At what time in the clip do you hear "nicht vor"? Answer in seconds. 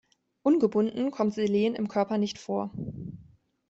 2.17-2.71